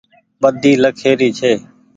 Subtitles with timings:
[0.41, 1.51] ٻۮي لکيِ ري ڇي